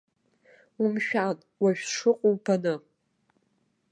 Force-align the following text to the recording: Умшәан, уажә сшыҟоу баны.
Умшәан, 0.83 1.37
уажә 1.61 1.83
сшыҟоу 1.89 2.35
баны. 2.43 2.75